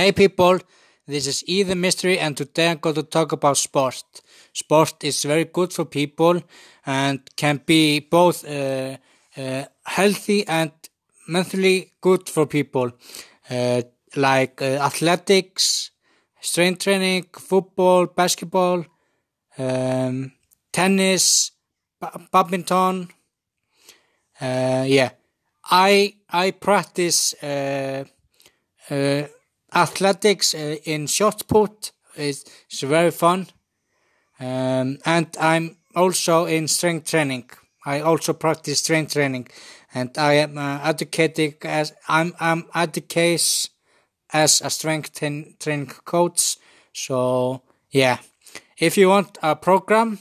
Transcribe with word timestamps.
Hey 0.00 0.12
people, 0.12 0.58
this 1.06 1.26
is 1.26 1.44
E 1.46 1.62
the 1.62 1.74
Mystery 1.74 2.18
and 2.18 2.34
today 2.34 2.70
I'm 2.70 2.78
going 2.78 2.94
to 2.94 3.02
talk 3.02 3.32
about 3.32 3.58
sport. 3.58 4.02
Sport 4.54 5.04
is 5.04 5.24
very 5.24 5.44
good 5.44 5.74
for 5.74 5.84
people 5.84 6.40
and 6.86 7.20
can 7.36 7.60
be 7.66 8.00
both 8.00 8.48
uh, 8.48 8.96
uh, 9.36 9.64
healthy 9.84 10.48
and 10.48 10.72
mentally 11.28 11.92
good 12.00 12.30
for 12.30 12.46
people. 12.46 12.92
Uh, 13.50 13.82
like 14.16 14.62
uh, 14.62 14.78
athletics, 14.88 15.90
strength 16.40 16.82
training, 16.84 17.26
football, 17.38 18.06
basketball, 18.06 18.86
um, 19.58 20.32
tennis, 20.72 21.50
badminton. 22.32 23.10
Uh, 24.40 24.84
yeah, 24.86 25.10
I 25.70 26.14
I 26.30 26.52
practice 26.52 27.34
uh, 27.42 28.04
athletics 29.72 30.54
uh, 30.54 30.76
in 30.84 31.06
shot 31.06 31.46
put 31.46 31.92
is, 32.16 32.44
is 32.70 32.80
very 32.80 33.10
fun. 33.10 33.46
Um, 34.38 34.98
and 35.04 35.28
I'm 35.40 35.76
also 35.94 36.46
in 36.46 36.68
strength 36.68 37.10
training. 37.10 37.50
I 37.84 38.00
also 38.00 38.32
practice 38.32 38.80
strength 38.80 39.12
training, 39.12 39.48
and 39.94 40.16
I 40.18 40.34
am 40.34 40.58
uh, 40.58 40.80
educated 40.82 41.56
as 41.64 41.94
I'm 42.08 42.34
I'm 42.38 42.66
educated 42.74 43.70
as 44.32 44.60
a 44.60 44.70
strength 44.70 45.18
training 45.18 45.86
coach. 46.04 46.56
So 46.92 47.62
yeah, 47.90 48.18
if 48.78 48.96
you 48.98 49.08
want 49.08 49.38
a 49.42 49.56
program, 49.56 50.18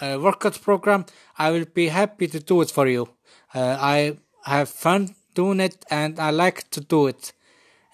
a 0.00 0.18
workout 0.18 0.60
program, 0.60 1.06
I 1.38 1.50
will 1.50 1.66
be 1.66 1.88
happy 1.88 2.26
to 2.28 2.40
do 2.40 2.60
it 2.60 2.70
for 2.70 2.88
you. 2.88 3.08
Uh, 3.54 3.76
I 3.80 4.18
have 4.44 4.68
fun 4.68 5.14
doing 5.34 5.60
it, 5.60 5.84
and 5.90 6.18
I 6.18 6.30
like 6.30 6.70
to 6.70 6.80
do 6.80 7.06
it. 7.06 7.32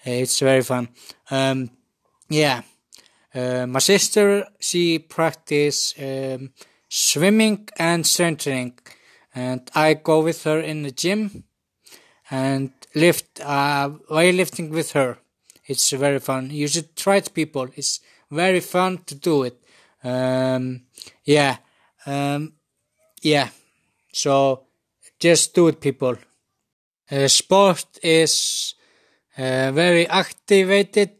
It's 0.03 0.39
very 0.39 0.61
fun. 0.61 0.89
Um, 1.29 1.69
yeah. 2.29 2.61
Uh, 3.33 3.67
my 3.67 3.79
sister, 3.79 4.47
she 4.59 4.99
practice 4.99 5.93
um, 5.99 6.51
swimming 6.89 7.67
and 7.77 8.05
strengthening, 8.05 8.79
and 9.35 9.69
I 9.75 9.93
go 9.95 10.21
with 10.21 10.43
her 10.45 10.59
in 10.59 10.83
the 10.83 10.91
gym 10.91 11.43
and 12.31 12.71
lift 12.95 13.39
uh, 13.41 13.89
weightlifting 14.09 14.69
with 14.71 14.91
her. 14.93 15.17
It's 15.65 15.91
very 15.91 16.19
fun. 16.19 16.49
You 16.49 16.67
should 16.67 16.95
try 16.95 17.17
it, 17.17 17.33
people. 17.33 17.67
It's 17.75 17.99
very 18.31 18.61
fun 18.61 18.99
to 19.05 19.15
do 19.15 19.43
it. 19.43 19.61
Um, 20.03 20.83
yeah, 21.25 21.57
um, 22.05 22.53
yeah. 23.21 23.49
So 24.13 24.63
just 25.19 25.53
do 25.53 25.67
it, 25.67 25.81
people. 25.81 26.17
Uh, 27.11 27.27
sport 27.27 27.85
is 28.01 28.73
uh, 29.37 29.71
very 29.71 30.07
activated 30.07 31.11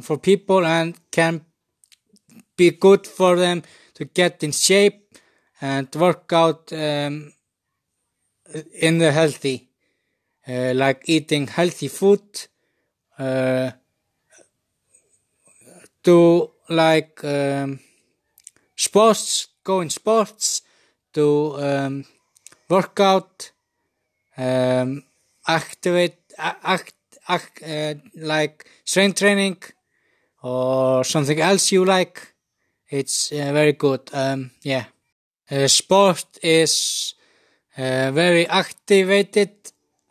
for 0.00 0.18
people 0.18 0.64
and 0.66 0.98
can 1.10 1.44
be 2.56 2.70
good 2.70 3.06
for 3.06 3.36
them 3.36 3.62
to 3.94 4.04
get 4.04 4.42
in 4.42 4.52
shape 4.52 5.18
and 5.60 5.88
work 5.94 6.32
out 6.32 6.72
um, 6.72 7.32
in 8.74 8.98
the 8.98 9.12
healthy, 9.12 9.68
uh, 10.48 10.72
like 10.74 11.02
eating 11.06 11.46
healthy 11.46 11.88
food, 11.88 12.22
uh, 13.18 13.70
do 16.02 16.50
like 16.68 17.22
um, 17.24 17.78
sports, 18.74 19.48
go 19.62 19.80
in 19.80 19.90
sports, 19.90 20.62
do 21.12 21.56
um, 21.60 22.04
work 22.68 22.98
out, 22.98 23.52
um, 24.36 25.04
activate, 25.46 26.18
act, 26.38 26.94
uh, 27.28 27.94
like 28.16 28.66
strength 28.84 29.18
training 29.18 29.58
or 30.42 31.04
something 31.04 31.40
else 31.40 31.72
you 31.72 31.84
like, 31.84 32.34
it's 32.88 33.32
uh, 33.32 33.52
very 33.52 33.72
good. 33.72 34.10
Um, 34.12 34.50
yeah, 34.62 34.84
uh, 35.50 35.68
sport 35.68 36.24
is 36.42 37.14
uh, 37.76 38.10
very 38.12 38.46
activated 38.46 39.50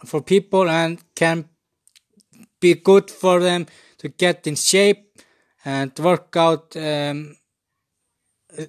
for 0.05 0.21
people 0.21 0.69
and 0.69 0.99
can 1.15 1.45
be 2.59 2.75
good 2.75 3.09
for 3.11 3.39
them 3.39 3.65
to 3.97 4.09
get 4.09 4.47
in 4.47 4.55
shape 4.55 5.19
and 5.65 5.91
work 5.99 6.35
out 6.37 6.75
um, 6.75 7.35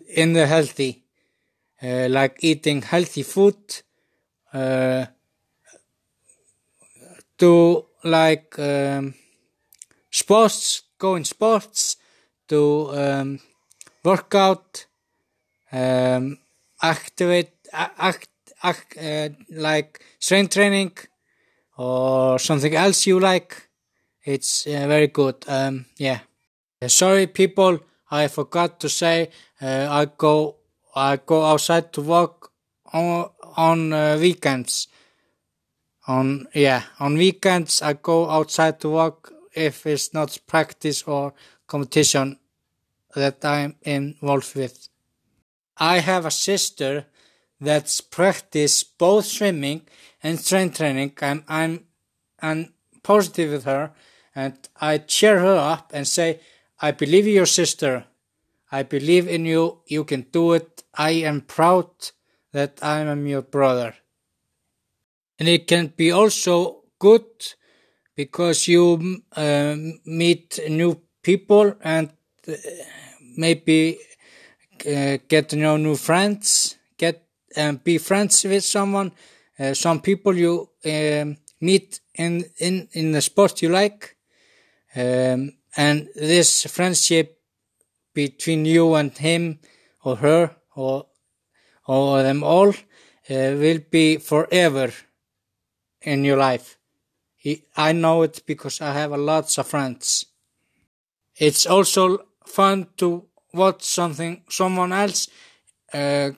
in 0.08 0.32
the 0.32 0.46
healthy, 0.46 1.04
uh, 1.82 2.08
like 2.10 2.38
eating 2.40 2.82
healthy 2.82 3.22
food. 3.22 3.56
Uh, 4.52 5.06
to 7.38 7.86
like 8.04 8.58
um, 8.58 9.14
sports, 10.10 10.82
go 10.98 11.14
in 11.16 11.24
sports, 11.24 11.96
to 12.48 12.90
um, 12.92 13.40
workout, 14.04 14.86
um, 15.72 16.38
activate, 16.82 17.52
act, 17.72 18.28
act 18.62 18.96
uh, 18.98 19.28
like 19.50 20.04
strength 20.18 20.54
training 20.54 20.92
or 21.76 22.38
something 22.38 22.74
else 22.74 23.06
you 23.06 23.18
like. 23.20 23.68
It's 24.24 24.66
uh, 24.66 24.86
very 24.86 25.08
good. 25.08 25.36
Um, 25.48 25.86
yeah. 25.96 26.20
Sorry, 26.86 27.26
people. 27.26 27.80
I 28.10 28.28
forgot 28.28 28.78
to 28.80 28.88
say. 28.88 29.30
Uh, 29.60 29.86
I 29.90 30.06
go. 30.16 30.56
I 30.94 31.16
go 31.16 31.44
outside 31.44 31.92
to 31.94 32.02
walk 32.02 32.52
on 32.92 33.30
on 33.56 33.92
uh, 33.92 34.18
weekends 34.20 34.88
on 36.12 36.46
yeah 36.66 36.82
on 37.04 37.12
weekends 37.24 37.82
I 37.82 37.92
go 37.94 38.18
outside 38.36 38.76
to 38.80 38.88
walk 38.90 39.32
if 39.66 39.86
it's 39.86 40.12
not 40.14 40.38
practice 40.46 41.02
or 41.14 41.34
competition 41.66 42.38
that 43.14 43.44
I'm 43.44 43.76
involved 43.82 44.54
with. 44.54 44.88
I 45.76 45.98
have 45.98 46.24
a 46.26 46.38
sister 46.48 47.06
that's 47.60 48.00
practice 48.00 48.82
both 48.84 49.26
swimming 49.26 49.82
and 50.22 50.40
strength 50.40 50.76
training 50.78 51.12
and 51.20 51.44
I'm 51.48 51.74
I'm 52.40 52.60
positive 53.02 53.50
with 53.52 53.64
her 53.64 53.92
and 54.34 54.54
I 54.80 54.98
cheer 54.98 55.38
her 55.38 55.56
up 55.56 55.92
and 55.94 56.06
say 56.06 56.40
I 56.80 56.90
believe 56.90 57.26
in 57.26 57.34
your 57.34 57.52
sister. 57.60 58.04
I 58.78 58.82
believe 58.82 59.28
in 59.28 59.44
you. 59.44 59.80
You 59.86 60.02
can 60.04 60.22
do 60.32 60.54
it. 60.54 60.82
I 60.94 61.10
am 61.30 61.42
proud 61.42 61.90
that 62.52 62.78
I 62.82 63.00
am 63.00 63.26
your 63.26 63.42
brother 63.42 63.94
and 65.42 65.48
it 65.48 65.66
can 65.66 65.88
be 65.96 66.12
also 66.12 66.84
good 67.00 67.26
because 68.14 68.68
you 68.68 69.20
uh, 69.34 69.74
meet 70.04 70.60
new 70.68 70.94
people 71.20 71.74
and 71.82 72.12
uh, 72.46 72.52
maybe 73.36 73.98
uh, 74.86 75.18
get 75.26 75.48
to 75.48 75.56
know 75.56 75.76
new 75.76 75.96
friends, 75.96 76.76
get 76.96 77.26
and 77.56 77.82
be 77.82 77.98
friends 77.98 78.44
with 78.44 78.62
someone. 78.62 79.10
Uh, 79.58 79.74
some 79.74 80.00
people 80.00 80.32
you 80.32 80.70
um, 80.86 81.36
meet 81.60 81.98
in 82.14 82.44
in 82.60 82.88
in 82.92 83.10
the 83.10 83.20
sport 83.20 83.62
you 83.62 83.68
like, 83.68 84.16
um, 84.94 85.54
and 85.76 86.08
this 86.14 86.66
friendship 86.66 87.40
between 88.14 88.64
you 88.64 88.94
and 88.94 89.18
him 89.18 89.58
or 90.04 90.14
her 90.18 90.54
or 90.76 91.06
or 91.88 92.22
them 92.22 92.44
all 92.44 92.68
uh, 92.68 92.74
will 93.28 93.80
be 93.90 94.18
forever 94.18 94.92
in 96.02 96.24
your 96.24 96.36
life. 96.36 96.78
I 97.76 97.92
know 97.92 98.22
it 98.22 98.42
because 98.46 98.80
I 98.80 98.92
have 98.92 99.12
a 99.12 99.16
lots 99.16 99.58
of 99.58 99.66
friends. 99.66 100.26
It's 101.36 101.66
also 101.66 102.26
fun 102.46 102.86
to 102.98 103.24
watch 103.52 103.82
something, 103.82 104.42
someone 104.48 104.92
else, 104.92 105.28
uh, 105.92 106.30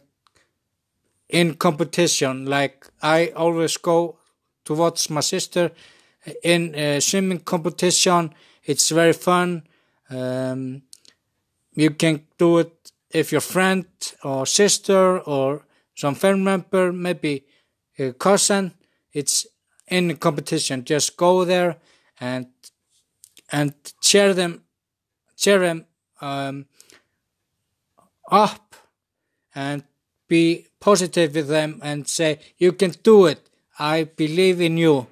in 1.28 1.54
competition. 1.54 2.47
Like 2.47 2.86
I 3.03 3.28
always 3.36 3.76
go 3.76 4.19
to 4.64 4.74
watch 4.74 5.10
my 5.10 5.20
sister 5.20 5.72
in 6.42 7.00
swimming 7.00 7.41
competition. 7.41 8.34
It's 8.65 8.91
very 8.91 9.12
fun. 9.12 9.65
Um, 10.10 10.83
you 11.74 11.91
can 11.91 12.27
do 12.39 12.59
it 12.59 12.92
if 13.10 13.33
your 13.33 13.41
friend 13.41 13.86
or 14.22 14.47
sister 14.47 15.18
or 15.21 15.66
some 15.94 16.15
family 16.15 16.42
member, 16.42 16.92
maybe 16.92 17.44
a 17.98 18.12
cousin. 18.12 18.72
It's 19.12 19.47
in 19.89 20.16
competition. 20.16 20.84
Just 20.84 21.16
go 21.16 21.45
there 21.45 21.77
and 22.21 22.47
and 23.53 23.75
cheer 24.01 24.34
them, 24.34 24.63
cheer 25.36 25.59
them 25.59 25.86
um, 26.21 26.66
up, 28.31 28.75
and 29.54 29.84
be 30.28 30.66
positive 30.81 31.34
with 31.34 31.48
them 31.48 31.81
and 31.83 32.09
say, 32.09 32.39
"You 32.59 32.72
can 32.72 32.92
do 33.03 33.27
it. 33.27 33.48
I 33.78 34.04
believe 34.04 34.60
in 34.60 34.77
you." 34.78 35.07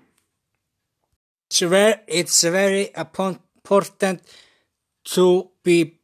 It's 1.50 1.60
very, 1.60 1.94
it's 2.08 2.42
very 2.42 2.90
important 2.96 4.22
to 5.04 5.50
be 5.62 6.00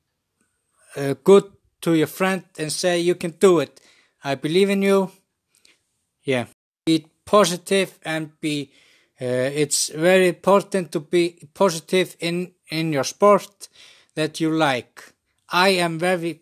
uh, 0.97 1.15
good 1.25 1.45
to 1.83 1.95
your 1.95 2.07
friend 2.07 2.45
and 2.59 2.73
say, 2.73 3.01
"You 3.01 3.15
can 3.15 3.33
do 3.33 3.61
it. 3.61 3.81
I 4.23 4.35
believe 4.35 4.71
in 4.71 4.83
you." 4.83 5.11
Yeah 6.25 6.47
positive 7.29 7.99
and 8.05 8.41
be 8.41 8.71
uh, 9.21 9.51
it's 9.63 9.89
very 9.89 10.29
important 10.29 10.93
to 10.93 11.01
be 11.01 11.37
positive 11.53 12.17
in 12.21 12.53
in 12.71 12.93
your 12.93 13.05
sport 13.05 13.69
that 14.15 14.41
you 14.41 14.51
like. 14.51 15.13
I 15.51 15.69
am 15.85 15.99
very 15.99 16.41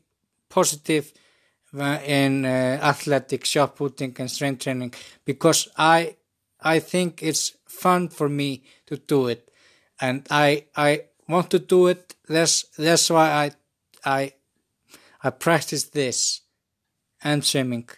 positive 0.48 1.12
uh, 1.78 1.98
in 2.04 2.44
uh, 2.44 2.78
athletics, 2.82 3.48
shot 3.48 3.76
putting, 3.76 4.14
and 4.18 4.30
strength 4.30 4.62
training 4.62 4.94
because 5.24 5.68
I 5.76 6.16
I 6.60 6.78
think 6.80 7.22
it's 7.22 7.56
fun 7.66 8.08
for 8.08 8.28
me 8.28 8.62
to 8.86 8.96
do 8.96 9.28
it, 9.28 9.50
and 10.00 10.26
I 10.30 10.66
I 10.76 10.90
want 11.28 11.50
to 11.50 11.58
do 11.58 11.88
it. 11.88 12.14
That's 12.28 12.64
that's 12.78 13.10
why 13.10 13.28
I 13.44 13.50
I 14.04 14.32
I 15.24 15.30
practice 15.30 15.84
this 15.84 16.42
and 17.24 17.44
swimming. 17.44 17.88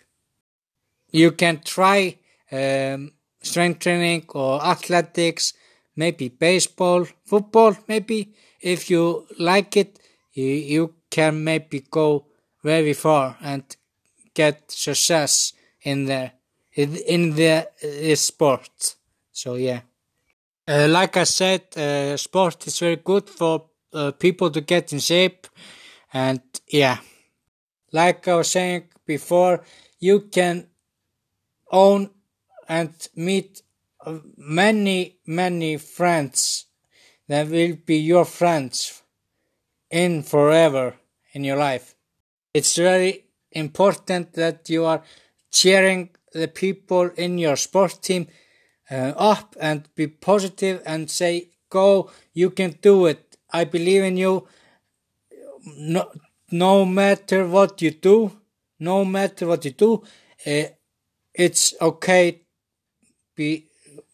You 1.10 1.32
can 1.32 1.60
try 1.64 2.18
um, 2.52 3.12
strength 3.42 3.80
training 3.80 4.24
or 4.30 4.64
athletics, 4.64 5.52
maybe 5.96 6.28
baseball, 6.28 7.06
football, 7.24 7.76
maybe. 7.86 8.32
If 8.60 8.90
you 8.90 9.26
like 9.38 9.76
it, 9.76 9.98
you, 10.32 10.44
you 10.44 10.94
can 11.10 11.44
maybe 11.44 11.84
go 11.90 12.26
very 12.62 12.92
far 12.92 13.36
and 13.40 13.64
get 14.34 14.70
success 14.70 15.52
in 15.82 16.06
the 16.06 16.32
in 16.74 17.34
the, 17.34 17.68
the 17.82 18.14
sport. 18.14 18.96
So 19.32 19.54
yeah, 19.54 19.80
uh, 20.68 20.86
like 20.88 21.16
I 21.16 21.24
said, 21.24 21.62
uh, 21.76 22.16
sport 22.16 22.66
is 22.66 22.78
very 22.78 22.96
good 22.96 23.28
for 23.28 23.64
uh, 23.92 24.12
people 24.12 24.50
to 24.50 24.60
get 24.60 24.92
in 24.92 25.00
shape, 25.00 25.46
and 26.12 26.40
yeah, 26.68 26.98
like 27.92 28.28
I 28.28 28.36
was 28.36 28.50
saying 28.50 28.84
before, 29.06 29.64
you 29.98 30.20
can 30.20 30.68
own 31.72 32.10
and 32.68 32.92
meet 33.14 33.62
many 34.36 35.18
many 35.26 35.76
friends 35.76 36.66
that 37.28 37.48
will 37.48 37.76
be 37.86 37.96
your 37.96 38.24
friends 38.24 39.02
in 39.90 40.22
forever 40.22 40.96
in 41.32 41.44
your 41.44 41.56
life. 41.56 41.94
It's 42.54 42.76
very 42.76 43.24
important 43.52 44.34
that 44.34 44.68
you 44.70 44.84
are 44.84 45.02
cheering 45.50 46.10
the 46.32 46.48
people 46.48 47.10
in 47.16 47.38
your 47.38 47.56
sport 47.56 48.02
team 48.02 48.28
uh, 48.90 49.12
up 49.16 49.56
and 49.60 49.88
be 49.94 50.06
positive 50.06 50.82
and 50.86 51.10
say, 51.10 51.50
go, 51.70 52.10
you 52.32 52.50
can 52.50 52.78
do 52.82 53.06
it. 53.06 53.36
I 53.50 53.64
believe 53.64 54.02
in 54.02 54.16
you. 54.16 54.46
No, 55.76 56.10
no 56.50 56.84
matter 56.84 57.46
what 57.46 57.82
you 57.82 57.90
do, 57.90 58.32
no 58.78 59.04
matter 59.04 59.46
what 59.46 59.64
you 59.64 59.72
do, 59.72 60.02
uh, 60.46 60.64
it's 61.34 61.74
okay 61.80 62.42
be 63.38 63.50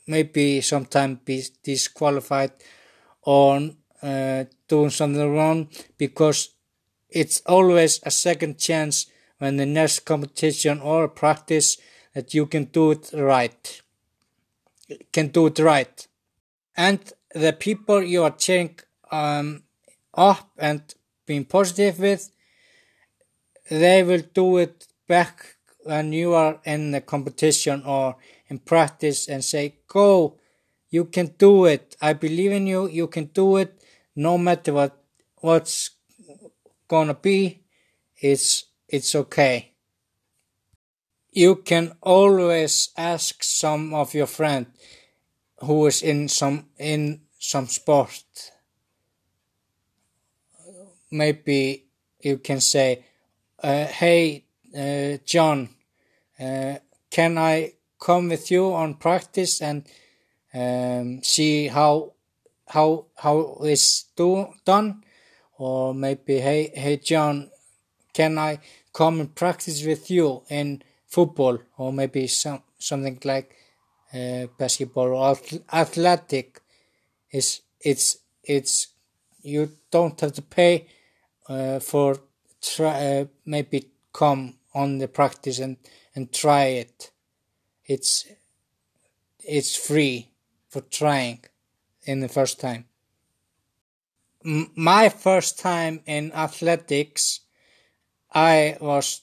maybe 0.07 0.61
sometimes 0.61 1.19
be 1.25 1.43
disqualified 1.63 2.53
on 3.25 3.77
uh, 4.03 4.45
doing 4.69 4.91
something 4.91 5.35
wrong 5.35 5.69
because 5.97 6.51
it's 7.09 7.41
always 7.47 8.01
a 8.03 8.11
second 8.11 8.59
chance 8.59 9.07
when 9.39 9.57
the 9.57 9.67
next 9.67 10.01
competition 10.01 10.79
or 10.81 11.09
practice 11.09 11.79
that 12.15 12.35
you 12.35 12.45
can 12.47 12.65
do 12.65 12.91
it 12.91 13.11
right. 13.15 13.83
Can 15.13 15.29
do 15.29 15.47
it 15.47 15.59
right. 15.59 16.07
And 16.77 17.01
the 17.35 17.55
people 17.55 18.03
you 18.03 18.25
are 18.25 18.37
cheering 18.45 18.79
um, 19.11 19.63
up 20.13 20.51
and 20.59 20.83
being 21.27 21.47
positive 21.47 21.99
with 21.99 22.31
they 23.71 24.03
will 24.03 24.23
do 24.35 24.59
it 24.59 24.87
back 25.09 25.57
when 25.85 26.13
you 26.13 26.35
are 26.35 26.61
in 26.65 26.91
the 26.91 27.01
competition 27.01 27.83
or 27.85 28.17
in 28.49 28.59
practice 28.59 29.29
and 29.29 29.45
say 29.45 29.77
go 29.87 30.39
you 30.91 31.07
can 31.07 31.35
do 31.39 31.65
it. 31.65 31.97
I 32.01 32.13
believe 32.13 32.53
in 32.53 32.69
you. 32.69 32.89
You 32.89 33.09
can 33.09 33.25
do 33.25 33.57
it. 33.57 33.83
No 34.15 34.39
matter 34.39 34.73
what 34.73 35.03
what's 35.41 35.91
gonna 36.87 37.15
be 37.15 37.65
it's 38.17 38.67
it's 38.89 39.15
okay. 39.15 39.73
You 41.33 41.57
can 41.57 41.97
always 42.01 42.91
ask 42.97 43.43
some 43.43 43.93
of 43.93 44.15
your 44.15 44.29
friend 44.29 44.67
who 45.59 45.87
is 45.87 46.01
in 46.03 46.29
some 46.29 46.69
in 46.79 47.23
some 47.41 47.67
sport. 47.67 48.53
Maybe 51.11 51.87
you 52.21 52.39
can 52.39 52.61
say 52.61 53.05
uh, 53.63 53.87
hey 53.87 54.45
uh, 54.77 55.19
john 55.25 55.69
uh, 56.41 56.77
can 57.11 57.39
i 57.39 57.73
come 57.99 58.29
with 58.29 58.51
you 58.51 58.73
on 58.73 58.95
practice 58.95 59.61
and 59.63 59.87
um, 60.55 61.23
see 61.23 61.69
how 61.69 62.13
how 62.69 63.07
how 63.17 63.59
it's 63.63 64.05
do, 64.17 64.49
done. 64.65 65.03
Or 65.57 65.95
maybe 65.95 66.41
hey 66.41 66.73
hey 66.75 66.97
john 66.97 67.51
can 68.13 68.39
i 68.39 68.59
come 68.93 69.21
and 69.21 69.35
practice 69.35 69.85
with 69.85 70.11
you 70.11 70.43
in 70.49 70.83
football? 71.07 71.59
Or 71.79 71.93
maybe 71.93 72.27
some 72.27 72.63
something 72.79 73.19
like 73.25 73.55
uh, 74.13 74.47
basketball 74.59 75.15
or 75.15 75.37
athletic. 75.73 76.61
Is 77.31 77.63
it's 77.81 78.19
it's 78.43 78.89
you 79.43 79.71
don't 79.91 80.21
have 80.21 80.33
to 80.33 80.43
pay 80.43 80.87
uh, 81.49 81.79
for 81.81 82.19
try 82.63 83.19
uh, 83.19 83.25
maybe 83.45 83.91
come 84.13 84.55
on 84.75 84.99
the 84.99 85.09
practice 85.09 85.59
and 85.59 85.77
and 86.15 86.33
try 86.33 86.65
it 86.67 87.11
it's 87.87 88.27
it's 89.41 89.77
free 89.77 90.31
for 90.69 90.81
trying 90.81 91.45
in 92.05 92.21
the 92.21 92.29
first 92.29 92.61
time. 92.61 92.87
M- 94.45 94.71
my 94.75 95.09
first 95.09 95.59
time 95.59 96.01
in 96.07 96.33
athletics 96.33 97.41
i 98.33 98.77
was 98.81 99.23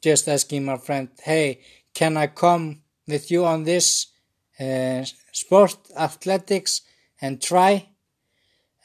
just 0.00 0.28
asking 0.28 0.64
my 0.64 0.78
friend 0.78 1.08
hey 1.22 1.60
can 1.94 2.16
i 2.16 2.26
come 2.26 2.82
with 3.06 3.30
you 3.30 3.44
on 3.44 3.64
this 3.64 4.12
uh, 4.60 5.04
sport 5.32 5.76
athletics 5.96 6.82
and 7.20 7.40
try? 7.40 7.88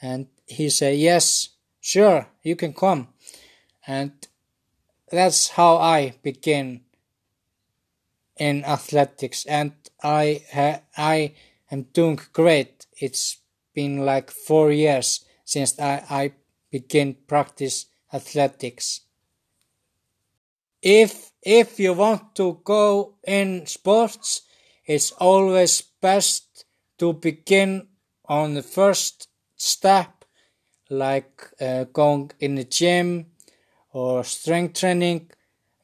And 0.00 0.28
he 0.46 0.70
said 0.70 0.96
yes 0.96 1.50
sure 1.80 2.28
you 2.42 2.56
can 2.56 2.72
come. 2.72 3.08
And 3.86 4.12
that's 5.10 5.48
how 5.48 5.76
i 5.78 6.14
began 6.22 6.82
in 8.38 8.64
athletics 8.64 9.44
and 9.46 9.72
I 10.02 10.42
ha- 10.52 10.80
I 10.96 11.34
am 11.70 11.82
doing 11.92 12.20
great. 12.32 12.86
It's 12.96 13.38
been 13.74 14.04
like 14.04 14.30
four 14.30 14.72
years 14.72 15.24
since 15.44 15.78
I, 15.78 16.04
I 16.10 16.32
began 16.70 17.16
practice 17.26 17.86
athletics. 18.12 19.02
If 20.82 21.32
if 21.42 21.78
you 21.80 21.92
want 21.94 22.34
to 22.36 22.60
go 22.64 23.14
in 23.26 23.66
sports, 23.66 24.42
it's 24.86 25.12
always 25.12 25.82
best 26.00 26.64
to 26.98 27.12
begin 27.12 27.88
on 28.24 28.54
the 28.54 28.62
first 28.62 29.28
step, 29.56 30.24
like 30.90 31.50
uh, 31.60 31.84
going 31.84 32.30
in 32.40 32.56
the 32.56 32.64
gym 32.64 33.26
or 33.92 34.24
strength 34.24 34.80
training, 34.80 35.30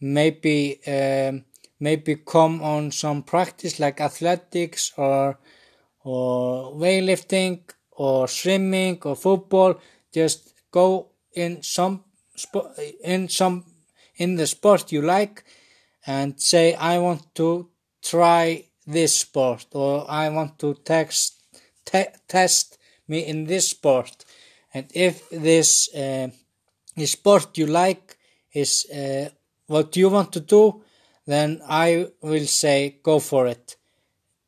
maybe 0.01 0.81
um, 0.87 1.45
maybe 1.81 2.17
come 2.17 2.63
on 2.63 2.91
some 2.91 3.23
practice 3.23 3.79
like 3.79 4.01
athletics 4.01 4.93
or 4.97 5.39
or 6.05 6.73
weightlifting 6.75 7.61
or 7.93 8.29
swimming 8.29 8.99
or 9.05 9.17
football 9.17 9.75
just 10.13 10.55
go 10.71 11.09
in 11.33 11.63
some 11.63 12.05
in 13.03 13.29
some 13.29 13.65
in 14.17 14.37
the 14.37 14.47
sport 14.47 14.93
you 14.93 15.03
like 15.03 15.45
and 16.07 16.41
say 16.41 16.75
i 16.75 16.99
want 16.99 17.35
to 17.35 17.69
try 18.03 18.65
this 18.87 19.19
sport 19.19 19.67
or 19.73 20.05
i 20.11 20.29
want 20.29 20.59
to 20.59 20.75
text, 20.85 21.43
te- 21.85 22.15
test 22.29 22.79
me 23.09 23.21
in 23.21 23.45
this 23.45 23.69
sport. 23.71 24.25
And 24.73 24.87
if 24.95 25.29
this 25.31 25.95
uh, 25.95 26.29
sport 27.05 27.57
you 27.59 27.67
like 27.67 28.17
is 28.53 28.87
uh, 28.91 29.29
what 29.67 29.97
you 29.97 30.09
want 30.09 30.33
to 30.33 30.41
do 30.41 30.83
then 31.27 31.61
I 31.69 32.09
will 32.21 32.47
say 32.47 33.01
go 33.03 33.19
for 33.19 33.47
it. 33.47 33.77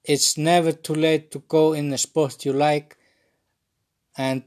It's 0.05 0.39
never 0.39 0.73
too 0.73 0.95
late 0.95 1.31
to 1.33 1.41
go 1.41 1.73
in 1.73 1.91
the 1.91 1.99
sport 1.99 2.45
you 2.45 2.53
like 2.53 2.97
and 4.17 4.45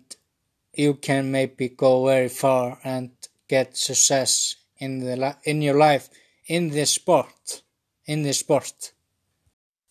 you 0.74 0.94
can 0.96 1.32
maybe 1.32 1.70
go 1.70 2.06
very 2.06 2.30
far 2.30 2.80
and 2.84 3.12
get 3.48 3.76
success 3.76 4.56
in 4.78 5.00
the 5.00 5.36
in 5.44 5.62
your 5.62 5.78
life 5.78 6.10
in 6.46 6.70
this 6.70 6.92
sport 6.92 7.62
in 8.06 8.24
this 8.24 8.40
sport 8.40 8.94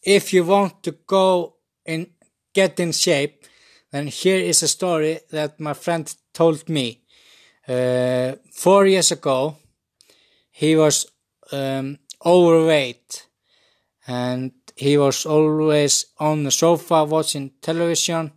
if 0.02 0.32
you 0.32 0.44
want 0.44 0.82
to 0.82 0.92
go 1.06 1.56
and 1.84 2.06
get 2.54 2.80
in 2.80 2.92
shape 2.92 3.44
then 3.90 4.06
here 4.06 4.38
is 4.38 4.62
a 4.62 4.68
story 4.68 5.20
that 5.30 5.60
my 5.60 5.74
friend 5.74 6.14
told 6.32 6.68
me 6.68 7.02
uh, 7.68 8.32
four 8.52 8.86
years 8.86 9.12
ago 9.12 9.56
he 10.50 10.74
was 10.76 11.06
um, 11.52 11.98
overweight 12.24 13.26
and 14.06 14.52
he 14.76 14.96
was 14.96 15.26
always 15.26 16.06
on 16.18 16.44
the 16.44 16.50
sofa 16.50 17.04
watching 17.04 17.50
television 17.60 18.32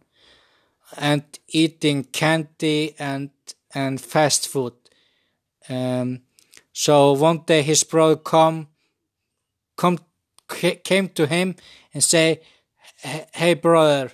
and 0.98 1.24
eating 1.48 2.04
candy 2.04 2.96
and 3.00 3.30
and 3.74 4.02
fast 4.02 4.48
food. 4.50 4.74
Um, 5.70 6.22
so 6.74 7.14
one 7.14 7.44
day 7.46 7.62
his 7.62 7.84
brother 7.84 8.18
come 8.18 8.68
come 9.78 10.00
came 10.84 11.08
to 11.10 11.26
him 11.28 11.56
and 11.94 12.04
say, 12.04 12.42
"Hey 13.34 13.54
brother, 13.54 14.12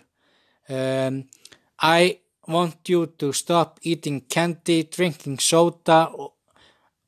um, 0.70 1.26
I 1.80 2.20
want 2.48 2.88
you 2.88 3.08
to 3.18 3.34
stop 3.34 3.80
eating 3.82 4.22
candy, 4.22 4.84
drinking 4.84 5.40
soda, 5.40 6.10
or 6.14 6.34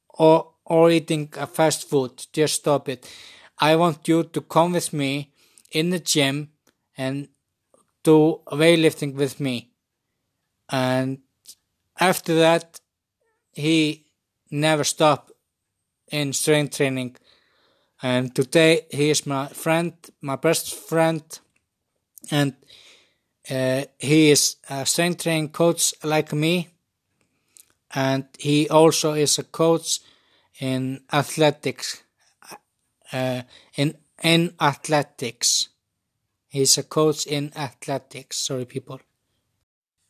or, 0.10 0.48
or 0.70 0.92
eating 0.92 1.30
a 1.36 1.48
fast 1.48 1.90
food. 1.90 2.26
Just 2.32 2.56
stop 2.56 2.88
it. 2.88 3.10
I 3.58 3.76
want 3.76 4.08
you 4.08 4.24
to 4.24 4.42
come 4.42 4.74
with 4.74 4.94
me 4.94 5.34
in 5.72 5.90
the 5.90 6.00
gym 6.00 6.52
and 6.98 7.28
do 8.04 8.42
weightlifting 8.48 9.14
with 9.16 9.40
me." 9.40 9.72
And 10.70 11.20
after 12.00 12.36
that, 12.36 12.80
he 13.54 14.06
never 14.52 14.84
stopped 14.84 15.32
in 16.12 16.34
strength 16.34 16.78
training. 16.78 17.18
And 18.02 18.34
today 18.34 18.86
he 18.90 19.10
is 19.10 19.26
my 19.26 19.48
friend, 19.48 19.94
my 20.22 20.38
best 20.38 20.74
friend, 20.74 21.22
and 22.32 22.54
uh, 23.50 23.84
he 23.98 24.32
is 24.32 24.56
a 24.70 24.86
strength 24.86 25.24
training 25.24 25.50
coach 25.50 25.94
like 26.04 26.32
me. 26.34 26.70
And 27.94 28.26
he 28.38 28.70
also 28.70 29.14
is 29.14 29.40
a 29.40 29.44
coach 29.44 30.00
in 30.60 31.02
athletics. 31.12 32.04
Uh, 33.12 33.42
in 33.76 33.96
in 34.22 34.54
athletics, 34.60 35.70
he's 36.48 36.78
a 36.78 36.84
coach 36.84 37.26
in 37.26 37.52
athletics. 37.56 38.38
Sorry, 38.38 38.66
people. 38.66 39.00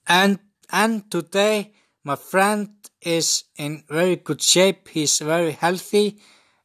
And 0.08 0.40
and 0.72 1.10
today 1.10 1.74
my 2.04 2.16
friend 2.16 2.70
is 3.02 3.46
in 3.58 3.84
very 3.88 4.18
good 4.18 4.42
shape. 4.42 4.90
He's 4.90 5.20
very 5.20 5.52
healthy 5.52 6.20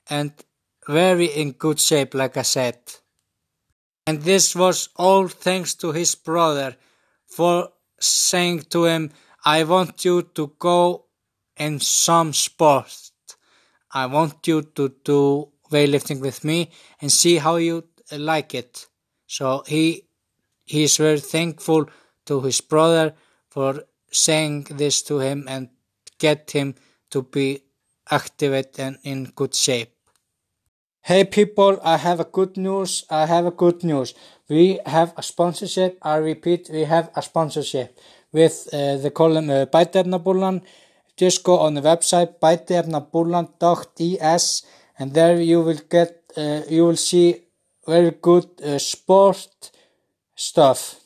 and 0.08 0.32
very 0.88 1.26
in 1.26 1.52
good 1.52 1.80
shape, 1.80 2.14
like 2.14 2.36
I 2.36 2.42
said. 2.42 2.78
And 4.06 4.22
this 4.22 4.54
was 4.54 4.90
all 4.96 5.28
thanks 5.28 5.74
to 5.76 5.92
his 5.92 6.14
brother 6.14 6.76
for 7.26 7.70
saying 7.98 8.62
to 8.70 8.84
him, 8.84 9.10
I 9.44 9.64
want 9.64 10.04
you 10.04 10.22
to 10.34 10.52
go 10.58 11.06
in 11.56 11.80
some 11.80 12.32
sport. 12.32 13.10
I 13.94 14.06
want 14.06 14.46
you 14.46 14.62
to 14.62 14.92
do 15.04 15.48
weightlifting 15.70 16.20
with 16.20 16.44
me 16.44 16.70
and 17.00 17.10
see 17.10 17.36
how 17.38 17.56
you 17.56 17.84
like 18.12 18.54
it. 18.54 18.86
So 19.26 19.62
he 19.66 20.02
he 20.64 20.82
is 20.84 20.96
very 20.96 21.20
thankful 21.20 21.86
to 22.26 22.40
his 22.40 22.60
brother 22.60 23.14
for 23.48 23.84
saying 24.10 24.66
this 24.70 25.02
to 25.02 25.18
him 25.20 25.46
and 25.48 25.68
get 26.18 26.50
him 26.50 26.74
to 27.10 27.22
be 27.22 27.62
active 28.10 28.52
and 28.78 28.98
in 29.02 29.32
good 29.36 29.54
shape. 29.54 29.92
Hey 31.02 31.24
people, 31.24 31.78
I 31.84 31.98
have 31.98 32.20
a 32.20 32.24
good 32.24 32.56
news. 32.56 33.04
I 33.10 33.26
have 33.26 33.46
a 33.46 33.50
good 33.50 33.84
news. 33.84 34.14
We 34.48 34.80
have 34.86 35.12
a 35.16 35.22
sponsorship. 35.22 35.98
I 36.02 36.16
repeat, 36.16 36.70
we 36.72 36.84
have 36.84 37.10
a 37.14 37.22
sponsorship 37.22 37.98
with 38.32 38.68
uh, 38.72 38.96
the 38.96 39.10
column 39.10 39.50
uh, 39.50 39.66
Bæteefnabúllan. 39.66 40.62
Just 41.16 41.44
go 41.44 41.58
on 41.58 41.74
the 41.74 41.80
website 41.80 42.40
bæteefnabúllan.es 42.40 44.62
and 44.98 45.14
there 45.14 45.40
you 45.40 45.62
will 45.62 45.80
get, 45.88 46.32
uh, 46.36 46.62
you 46.68 46.84
will 46.86 46.96
see 46.96 47.42
very 47.86 48.10
good 48.10 48.46
uh, 48.62 48.78
sport 48.78 49.70
stuff. 50.34 50.96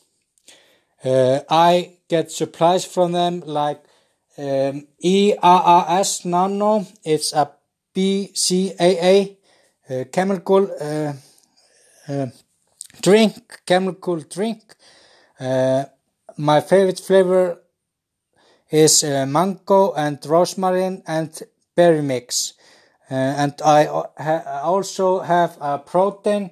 Uh, 1.03 1.41
I 1.49 1.97
get 2.07 2.31
supplies 2.31 2.85
from 2.85 3.11
them 3.11 3.41
like 3.45 3.83
um, 4.37 4.87
EAAS 5.03 6.25
Nano. 6.25 6.85
It's 7.03 7.33
a 7.33 7.51
BCAA 7.95 9.37
uh, 9.89 10.03
chemical 10.11 10.69
uh, 10.81 11.13
uh, 12.07 12.27
drink, 13.01 13.61
chemical 13.65 14.17
drink. 14.17 14.61
Uh, 15.39 15.85
my 16.37 16.61
favorite 16.61 16.99
flavor 16.99 17.59
is 18.71 19.03
uh, 19.03 19.25
mango 19.25 19.93
and 19.93 20.23
rosemary 20.25 21.01
and 21.05 21.41
berry 21.75 22.01
mix. 22.01 22.53
Uh, 23.11 23.15
and 23.15 23.53
I 23.65 23.85
ha 23.85 24.61
also 24.63 25.19
have 25.19 25.57
a 25.59 25.79
protein 25.79 26.51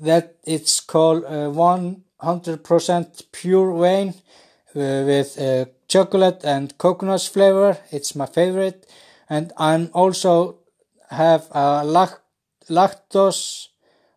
that 0.00 0.36
it's 0.44 0.80
called 0.80 1.24
100% 1.24 3.22
pure 3.32 3.72
whey 3.72 4.12
with 4.74 5.38
chocolate 5.88 6.44
and 6.44 6.76
coconut 6.78 7.22
flavor. 7.22 7.78
It's 7.90 8.14
my 8.14 8.26
favorite. 8.26 8.86
And 9.28 9.52
I'm 9.56 9.90
also 9.92 10.58
have 11.10 11.48
a 11.50 11.84
lact 11.84 12.20
lactose 12.68 13.68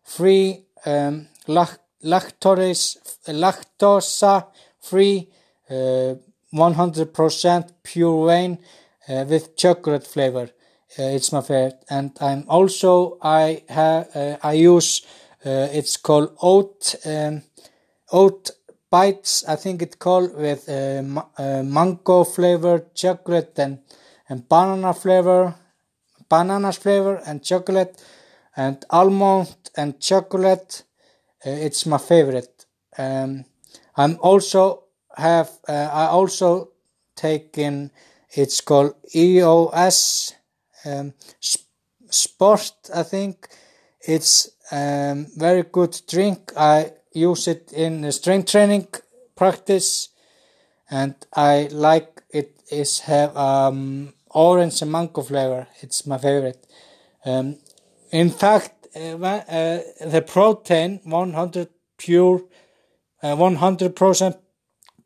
free 0.04 0.64
um, 0.84 1.28
lactose 1.48 2.98
lactose 3.28 4.46
free 4.80 5.28
uh, 5.70 6.14
100% 6.52 7.72
pure 7.82 8.24
whey 8.26 8.58
uh, 9.08 9.24
with 9.28 9.56
chocolate 9.56 10.06
flavor. 10.06 10.50
Uh, 10.98 11.04
it's 11.16 11.32
my 11.32 11.40
favorite, 11.40 11.84
and 11.88 12.10
I'm 12.20 12.44
also 12.48 13.18
I 13.22 13.64
have 13.68 14.08
uh, 14.14 14.36
I 14.42 14.52
use 14.54 15.02
uh, 15.44 15.68
it's 15.72 15.96
called 15.96 16.36
oat 16.42 16.94
um, 17.06 17.42
oat 18.12 18.50
bites. 18.90 19.44
I 19.48 19.56
think 19.56 19.82
it's 19.82 19.96
called 19.96 20.36
with 20.36 20.68
uh, 20.68 21.02
ma 21.02 21.24
mango 21.62 22.24
flavor, 22.24 22.86
chocolate, 22.94 23.58
and 23.58 23.78
and 24.28 24.48
banana 24.48 24.92
flavor, 24.94 25.54
bananas 26.28 26.76
flavor, 26.78 27.20
and 27.26 27.42
chocolate 27.42 28.02
and 28.56 28.84
almond 28.90 29.54
and 29.76 29.98
chocolate 30.00 30.82
it's 31.44 31.86
my 31.86 31.98
favorite 31.98 32.66
um, 32.98 33.44
i'm 33.96 34.18
also 34.20 34.81
have 35.16 35.50
uh, 35.68 35.88
i 35.92 36.06
also 36.06 36.70
taken 37.16 37.90
it's 38.30 38.60
called 38.60 38.94
eos 39.14 40.34
um, 40.84 41.12
sport 42.10 42.72
i 42.94 43.02
think. 43.02 43.48
It's 44.04 44.50
um, 44.72 45.26
very 45.36 45.62
good 45.62 46.00
drink. 46.08 46.52
I 46.56 46.92
use 47.12 47.46
it 47.46 47.72
in 47.72 48.10
strength 48.10 48.50
training 48.50 48.88
practice 49.36 50.08
and 50.90 51.14
i 51.34 51.68
like 51.70 52.22
it 52.30 52.60
is 52.70 53.00
have 53.00 53.36
um, 53.36 54.12
orange 54.30 54.82
and 54.82 54.90
mango 54.90 55.22
flavor. 55.22 55.66
It's 55.80 56.06
my 56.06 56.18
favorite. 56.18 56.66
Um, 57.24 57.58
in 58.10 58.30
fact, 58.30 58.88
uh, 58.96 59.16
uh, 59.16 59.80
the 60.04 60.24
protein 60.26 61.00
100 61.04 61.68
pure, 61.96 62.42
100% 63.22 64.22
uh, 64.22 64.38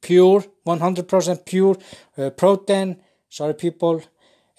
pure, 0.00 0.45
100% 0.67 1.45
pure 1.45 1.76
protein. 2.31 2.97
Sorry, 3.29 3.55
people, 3.55 4.03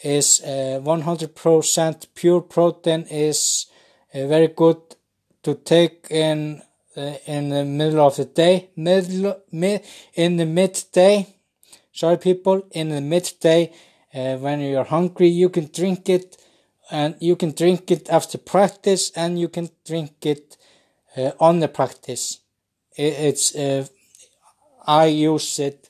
is 0.04 0.42
100% 0.46 2.08
pure 2.14 2.42
protein 2.42 3.02
is 3.10 3.68
very 4.14 4.48
good 4.48 4.78
to 5.44 5.56
take 5.56 6.08
in 6.10 6.62
uh, 6.96 7.14
in 7.28 7.50
the 7.50 7.64
middle 7.64 8.02
of 8.02 8.16
the 8.16 8.26
day, 8.26 8.70
middle, 8.76 9.40
mid, 9.52 9.84
in 10.16 10.38
the 10.38 10.46
midday. 10.46 11.28
Sorry, 11.92 12.18
people, 12.18 12.64
in 12.72 12.90
the 12.90 13.02
midday, 13.02 13.72
uh, 14.16 14.38
when 14.38 14.62
you're 14.62 14.84
hungry, 14.84 15.28
you 15.28 15.50
can 15.50 15.70
drink 15.72 16.10
it 16.10 16.38
and 16.90 17.16
you 17.20 17.36
can 17.36 17.52
drink 17.52 17.92
it 17.92 18.10
after 18.10 18.40
practice 18.40 19.12
and 19.16 19.40
you 19.40 19.48
can 19.48 19.70
drink 19.86 20.26
it 20.26 20.58
uh, 21.16 21.32
on 21.40 21.60
the 21.60 21.68
practice 21.68 22.40
it's 22.98 23.56
uh, 23.56 23.86
i 24.88 25.06
use 25.06 25.60
it 25.60 25.90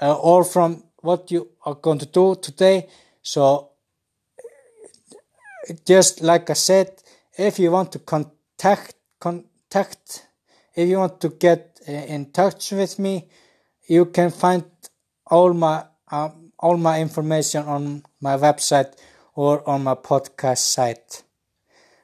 uh, 0.00 0.14
or 0.16 0.44
from 0.44 0.84
what 0.98 1.30
you 1.30 1.48
are 1.64 1.74
going 1.74 1.98
to 1.98 2.06
do 2.06 2.34
today. 2.36 2.88
So 3.22 3.70
just 5.86 6.22
like 6.22 6.50
I 6.50 6.54
said, 6.54 7.02
if 7.36 7.58
you 7.58 7.70
want 7.70 7.92
to 7.92 7.98
contact 7.98 8.94
contact, 9.18 10.26
if 10.74 10.88
you 10.88 10.98
want 10.98 11.20
to 11.20 11.28
get 11.30 11.80
uh, 11.88 11.92
in 11.92 12.30
touch 12.32 12.72
with 12.72 12.98
me, 12.98 13.28
you 13.86 14.06
can 14.06 14.30
find 14.30 14.64
all 15.26 15.52
my 15.52 15.84
um, 16.10 16.52
all 16.58 16.76
my 16.76 17.00
information 17.00 17.64
on 17.64 18.02
my 18.20 18.36
website 18.36 18.92
or 19.34 19.66
on 19.68 19.84
my 19.84 19.94
podcast 19.94 20.58
site. 20.58 21.22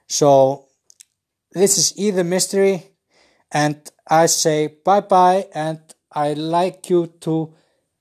So 0.06 0.66
this 1.52 1.78
is 1.78 1.98
either 1.98 2.24
mystery 2.24 2.84
and 3.52 3.76
I 4.08 4.26
say 4.26 4.68
bye 4.84 5.00
bye 5.00 5.48
and 5.54 5.80
I 6.16 6.34
like 6.34 6.90
you 6.90 7.06
to 7.22 7.54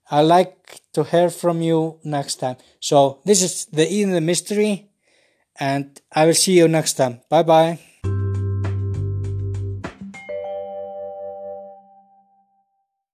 I 0.10 0.22
like 0.22 0.82
to 0.94 1.04
hear 1.04 1.30
from 1.30 1.62
you 1.62 2.00
next 2.04 2.36
time. 2.38 2.58
So 2.80 3.22
this 3.26 3.42
is 3.42 3.66
the 3.66 3.92
either 3.92 4.22
mystery 4.22 4.90
and 5.60 6.00
I 6.12 6.26
will 6.28 6.36
see 6.36 6.58
you 6.58 6.68
next 6.68 6.94
time. 6.94 7.22
Bye 7.30 7.44
bye. 7.44 7.80